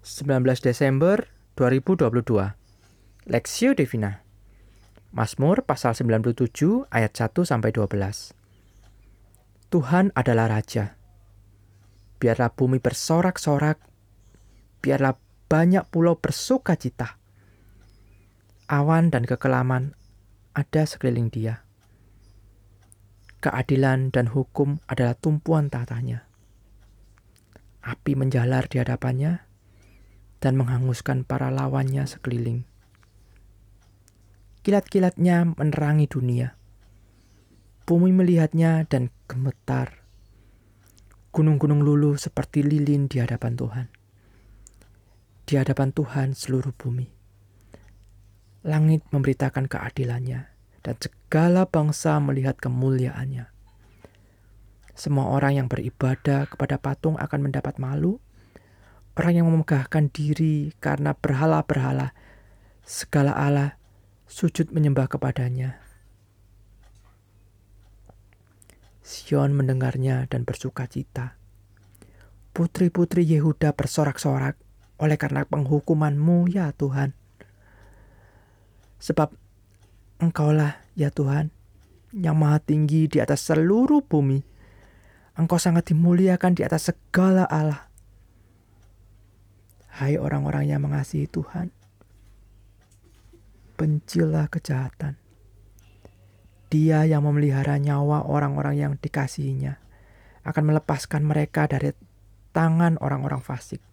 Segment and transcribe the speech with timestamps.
[0.00, 1.28] 19 Desember
[1.60, 2.56] 2022.
[3.28, 4.24] Lexio Divina.
[5.12, 8.32] Mazmur pasal 97 ayat 1 sampai 12.
[9.68, 10.96] Tuhan adalah raja.
[12.16, 13.76] Biarlah bumi bersorak-sorak,
[14.80, 15.20] biarlah
[15.52, 17.20] banyak pulau bersuka cita.
[18.72, 19.92] Awan dan kekelaman
[20.56, 21.60] ada sekeliling dia.
[23.44, 26.24] Keadilan dan hukum adalah tumpuan tatanya.
[27.84, 29.49] Api menjalar di hadapannya,
[30.40, 32.64] dan menghanguskan para lawannya sekeliling.
[34.60, 36.56] Kilat-kilatnya menerangi dunia.
[37.84, 40.04] Bumi melihatnya dan gemetar.
[41.32, 43.86] Gunung-gunung luluh seperti lilin di hadapan Tuhan.
[45.48, 47.08] Di hadapan Tuhan seluruh bumi.
[48.68, 50.52] Langit memberitakan keadilannya
[50.84, 53.48] dan segala bangsa melihat kemuliaannya.
[54.92, 58.20] Semua orang yang beribadah kepada patung akan mendapat malu
[59.20, 62.16] orang yang memegahkan diri karena berhala-berhala,
[62.80, 63.76] segala Allah
[64.24, 65.76] sujud menyembah kepadanya.
[69.04, 71.36] Sion mendengarnya dan bersuka cita.
[72.56, 74.56] Putri-putri Yehuda bersorak-sorak
[74.96, 77.12] oleh karena penghukumanmu ya Tuhan.
[79.04, 79.36] Sebab
[80.16, 81.52] engkaulah ya Tuhan
[82.16, 84.40] yang maha tinggi di atas seluruh bumi.
[85.36, 87.89] Engkau sangat dimuliakan di atas segala Allah.
[90.00, 91.68] Hai orang-orang yang mengasihi Tuhan,
[93.76, 95.20] bencilah kejahatan.
[96.72, 99.76] Dia yang memelihara nyawa orang-orang yang dikasihinya
[100.48, 101.92] akan melepaskan mereka dari
[102.56, 103.84] tangan orang-orang fasik.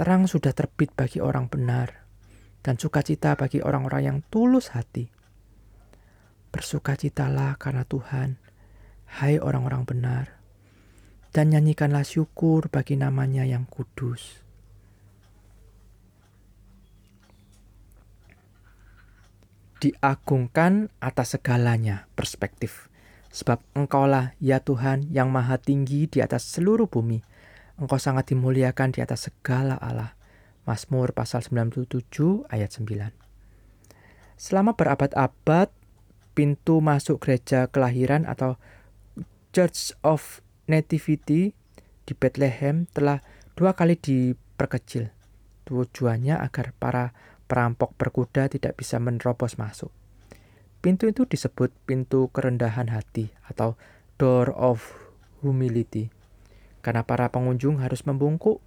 [0.00, 2.08] Terang sudah terbit bagi orang benar,
[2.64, 5.12] dan sukacita bagi orang-orang yang tulus hati.
[6.48, 8.40] Bersukacitalah karena Tuhan,
[9.20, 10.39] hai orang-orang benar
[11.30, 14.42] dan nyanyikanlah syukur bagi namanya yang kudus.
[19.80, 22.92] Diagungkan atas segalanya perspektif.
[23.30, 27.22] Sebab engkaulah ya Tuhan yang maha tinggi di atas seluruh bumi.
[27.80, 30.12] Engkau sangat dimuliakan di atas segala Allah.
[30.68, 31.88] Mazmur pasal 97
[32.52, 33.14] ayat 9.
[34.36, 35.72] Selama berabad-abad,
[36.36, 38.60] pintu masuk gereja kelahiran atau
[39.50, 41.50] Church of Nativity
[42.06, 43.18] di Bethlehem telah
[43.58, 45.10] dua kali diperkecil.
[45.66, 47.10] Tujuannya agar para
[47.50, 49.90] perampok berkuda tidak bisa menerobos masuk.
[50.78, 53.74] Pintu itu disebut pintu kerendahan hati atau
[54.16, 54.80] door of
[55.42, 56.08] humility.
[56.80, 58.62] Karena para pengunjung harus membungkuk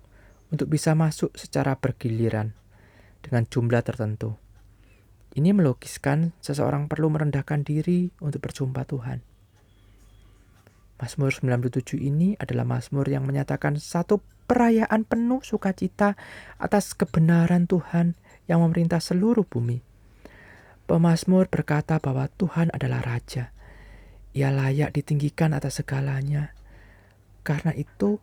[0.54, 2.54] untuk bisa masuk secara bergiliran
[3.26, 4.38] dengan jumlah tertentu.
[5.34, 9.33] Ini melukiskan seseorang perlu merendahkan diri untuk berjumpa Tuhan.
[11.02, 16.14] Mazmur 97 ini adalah Mazmur yang menyatakan satu perayaan penuh sukacita
[16.62, 18.14] atas kebenaran Tuhan
[18.46, 19.82] yang memerintah seluruh bumi.
[20.84, 23.56] Pemazmur berkata bahwa Tuhan adalah Raja.
[24.36, 26.52] Ia layak ditinggikan atas segalanya.
[27.48, 28.20] Karena itu,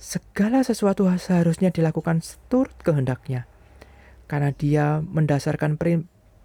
[0.00, 3.44] segala sesuatu seharusnya dilakukan seturut kehendaknya.
[4.24, 5.76] Karena dia mendasarkan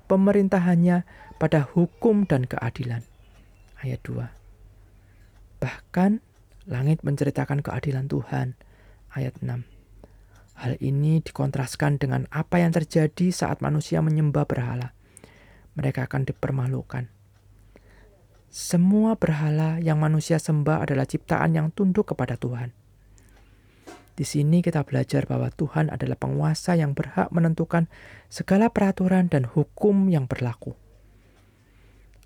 [0.08, 1.08] pemerintahannya
[1.40, 3.08] pada hukum dan keadilan.
[3.80, 4.43] Ayat 2.
[5.64, 6.20] Bahkan
[6.68, 8.60] langit menceritakan keadilan Tuhan.
[9.16, 9.64] Ayat 6.
[10.60, 14.92] Hal ini dikontraskan dengan apa yang terjadi saat manusia menyembah berhala.
[15.80, 17.08] Mereka akan dipermalukan.
[18.52, 22.76] Semua berhala yang manusia sembah adalah ciptaan yang tunduk kepada Tuhan.
[24.14, 27.90] Di sini kita belajar bahwa Tuhan adalah penguasa yang berhak menentukan
[28.28, 30.76] segala peraturan dan hukum yang berlaku.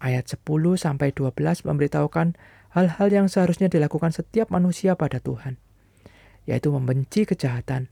[0.04, 0.44] Ayat 10
[0.76, 2.36] sampai 12 memberitahukan
[2.78, 5.58] hal-hal yang seharusnya dilakukan setiap manusia pada Tuhan,
[6.46, 7.90] yaitu membenci kejahatan,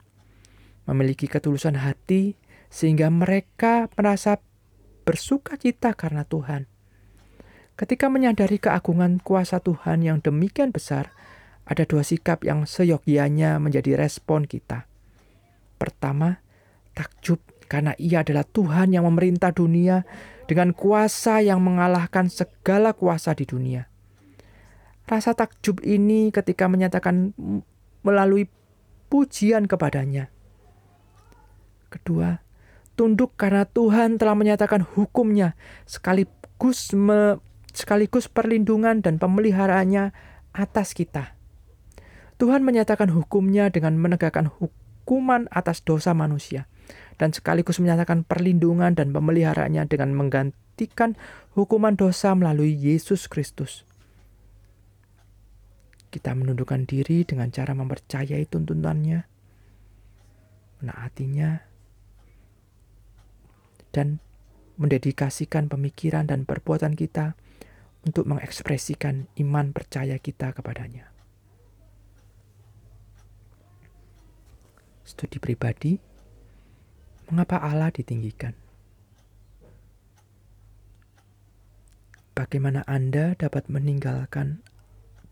[0.86, 2.38] memiliki ketulusan hati,
[2.70, 4.38] sehingga mereka merasa
[5.02, 6.70] bersuka cita karena Tuhan.
[7.76, 11.12] Ketika menyadari keagungan kuasa Tuhan yang demikian besar,
[11.66, 14.86] ada dua sikap yang seyogianya menjadi respon kita.
[15.82, 16.46] Pertama,
[16.94, 20.06] takjub karena ia adalah Tuhan yang memerintah dunia
[20.46, 23.90] dengan kuasa yang mengalahkan segala kuasa di dunia.
[25.06, 27.38] Rasa takjub ini ketika menyatakan
[28.02, 28.50] melalui
[29.10, 30.34] pujian kepadanya.
[31.94, 32.42] Kedua,
[32.98, 35.54] tunduk karena Tuhan telah menyatakan hukumnya
[35.86, 37.38] sekaligus me,
[37.72, 40.12] sekaligus perlindungan dan pemeliharaannya
[40.58, 41.38] atas kita.
[42.36, 46.68] Tuhan menyatakan hukumnya dengan menegakkan hukuman atas dosa manusia
[47.16, 51.16] dan sekaligus menyatakan perlindungan dan pemeliharaannya dengan menggantikan
[51.56, 53.88] hukuman dosa melalui Yesus Kristus.
[56.16, 59.36] Kita menundukkan diri dengan cara mempercayai tuntunannya.
[60.76, 61.66] menaatinya,
[63.96, 64.20] dan
[64.76, 67.34] mendedikasikan pemikiran dan perbuatan kita
[68.04, 71.10] untuk mengekspresikan iman percaya kita kepadanya.
[75.08, 75.96] Studi pribadi,
[77.32, 78.52] mengapa Allah ditinggikan?
[82.36, 84.60] Bagaimana Anda dapat meninggalkan,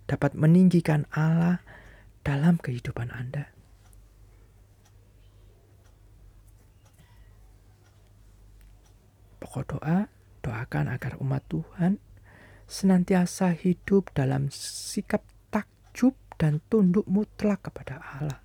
[0.06, 1.64] dapat meninggikan Allah
[2.22, 3.50] dalam kehidupan Anda?
[9.40, 10.12] Pokok doa,
[10.44, 12.00] doakan agar umat Tuhan
[12.68, 15.24] senantiasa hidup dalam sikap
[15.54, 18.43] takjub dan tunduk mutlak kepada Allah.